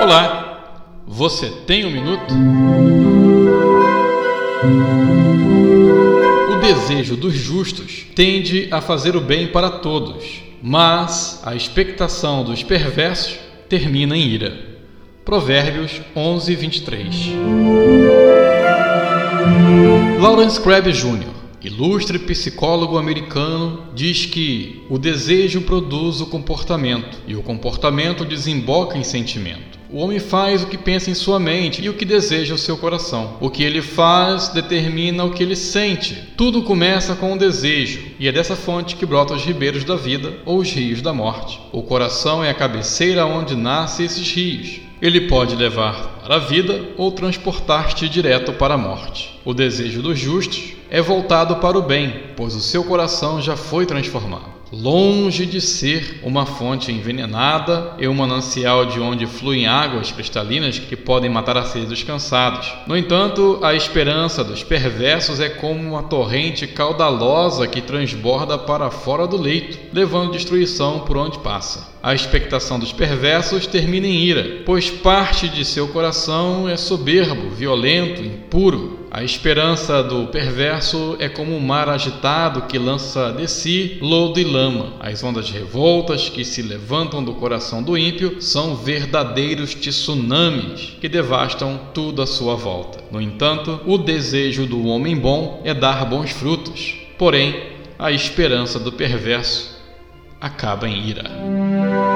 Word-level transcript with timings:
Olá, 0.00 1.02
você 1.04 1.50
tem 1.66 1.84
um 1.84 1.90
minuto? 1.90 2.32
O 6.48 6.60
desejo 6.60 7.16
dos 7.16 7.34
justos 7.34 8.06
tende 8.14 8.68
a 8.70 8.80
fazer 8.80 9.16
o 9.16 9.20
bem 9.20 9.48
para 9.48 9.68
todos, 9.68 10.42
mas 10.62 11.42
a 11.44 11.56
expectação 11.56 12.44
dos 12.44 12.62
perversos 12.62 13.36
termina 13.68 14.16
em 14.16 14.28
ira. 14.28 14.56
Provérbios 15.24 16.00
11, 16.14 16.54
23. 16.54 17.30
Lawrence 20.20 20.60
Crabb 20.60 20.92
Jr 20.92 21.29
ilustre 21.62 22.18
psicólogo 22.18 22.96
americano, 22.96 23.84
diz 23.94 24.26
que 24.26 24.82
o 24.88 24.98
desejo 24.98 25.60
produz 25.62 26.20
o 26.20 26.26
comportamento 26.26 27.18
e 27.26 27.34
o 27.34 27.42
comportamento 27.42 28.24
desemboca 28.24 28.96
em 28.96 29.04
sentimento. 29.04 29.78
O 29.92 29.98
homem 29.98 30.20
faz 30.20 30.62
o 30.62 30.68
que 30.68 30.78
pensa 30.78 31.10
em 31.10 31.14
sua 31.14 31.40
mente 31.40 31.82
e 31.82 31.88
o 31.88 31.94
que 31.94 32.04
deseja 32.04 32.54
o 32.54 32.58
seu 32.58 32.76
coração. 32.76 33.36
O 33.40 33.50
que 33.50 33.64
ele 33.64 33.82
faz 33.82 34.48
determina 34.48 35.24
o 35.24 35.32
que 35.32 35.42
ele 35.42 35.56
sente. 35.56 36.16
Tudo 36.36 36.62
começa 36.62 37.16
com 37.16 37.32
o 37.32 37.38
desejo, 37.38 38.00
e 38.16 38.28
é 38.28 38.32
dessa 38.32 38.54
fonte 38.54 38.94
que 38.94 39.04
brotam 39.04 39.36
os 39.36 39.44
ribeiros 39.44 39.82
da 39.82 39.96
vida 39.96 40.38
ou 40.46 40.58
os 40.58 40.70
rios 40.70 41.02
da 41.02 41.12
morte. 41.12 41.60
O 41.72 41.82
coração 41.82 42.42
é 42.44 42.50
a 42.50 42.54
cabeceira 42.54 43.26
onde 43.26 43.56
nascem 43.56 44.06
esses 44.06 44.30
rios. 44.30 44.80
Ele 45.02 45.22
pode 45.22 45.56
levar 45.56 46.19
a 46.30 46.38
vida 46.38 46.90
ou 46.96 47.10
transportar-te 47.10 48.08
direto 48.08 48.52
para 48.52 48.74
a 48.74 48.78
morte. 48.78 49.36
O 49.44 49.52
desejo 49.52 50.00
dos 50.00 50.16
justos 50.16 50.74
é 50.88 51.02
voltado 51.02 51.56
para 51.56 51.76
o 51.76 51.82
bem, 51.82 52.26
pois 52.36 52.54
o 52.54 52.60
seu 52.60 52.84
coração 52.84 53.42
já 53.42 53.56
foi 53.56 53.84
transformado 53.84 54.60
longe 54.72 55.46
de 55.46 55.60
ser 55.60 56.20
uma 56.22 56.46
fonte 56.46 56.92
envenenada 56.92 57.94
e 57.98 58.06
um 58.06 58.14
manancial 58.14 58.86
de 58.86 59.00
onde 59.00 59.26
fluem 59.26 59.66
águas 59.66 60.12
cristalinas 60.12 60.78
que 60.78 60.96
podem 60.96 61.28
matar 61.28 61.56
a 61.56 61.64
sede 61.64 61.86
dos 61.86 62.02
cansados. 62.04 62.72
No 62.86 62.96
entanto, 62.96 63.58
a 63.62 63.74
esperança 63.74 64.44
dos 64.44 64.62
perversos 64.62 65.40
é 65.40 65.48
como 65.48 65.80
uma 65.80 66.04
torrente 66.04 66.66
caudalosa 66.66 67.66
que 67.66 67.80
transborda 67.80 68.56
para 68.56 68.90
fora 68.90 69.26
do 69.26 69.36
leito, 69.36 69.78
levando 69.92 70.32
destruição 70.32 71.00
por 71.00 71.16
onde 71.16 71.38
passa. 71.38 71.90
A 72.02 72.14
expectação 72.14 72.78
dos 72.78 72.92
perversos 72.92 73.66
termina 73.66 74.06
em 74.06 74.24
ira, 74.24 74.62
pois 74.64 74.88
parte 74.88 75.48
de 75.48 75.64
seu 75.64 75.88
coração 76.20 76.68
é 76.68 76.76
soberbo, 76.76 77.48
violento, 77.48 78.22
impuro. 78.22 79.06
A 79.10 79.24
esperança 79.24 80.02
do 80.02 80.26
perverso 80.26 81.16
é 81.18 81.30
como 81.30 81.56
um 81.56 81.60
mar 81.60 81.88
agitado 81.88 82.62
que 82.62 82.78
lança 82.78 83.32
de 83.32 83.48
si 83.48 83.96
lodo 84.02 84.38
e 84.38 84.44
lama. 84.44 84.92
As 85.00 85.24
ondas 85.24 85.50
revoltas 85.50 86.28
que 86.28 86.44
se 86.44 86.60
levantam 86.60 87.24
do 87.24 87.32
coração 87.32 87.82
do 87.82 87.96
ímpio 87.96 88.36
são 88.42 88.76
verdadeiros 88.76 89.74
tsunamis 89.74 90.98
que 91.00 91.08
devastam 91.08 91.80
tudo 91.94 92.20
à 92.20 92.26
sua 92.26 92.54
volta. 92.54 93.02
No 93.10 93.20
entanto, 93.20 93.80
o 93.86 93.96
desejo 93.96 94.66
do 94.66 94.86
homem 94.86 95.16
bom 95.16 95.62
é 95.64 95.72
dar 95.72 96.04
bons 96.04 96.32
frutos. 96.32 96.96
Porém, 97.16 97.78
a 97.98 98.12
esperança 98.12 98.78
do 98.78 98.92
perverso 98.92 99.74
acaba 100.38 100.86
em 100.86 101.08
ira. 101.08 102.09